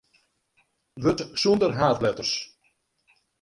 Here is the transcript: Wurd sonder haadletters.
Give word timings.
Wurd 1.03 1.21
sonder 1.43 1.71
haadletters. 1.83 2.33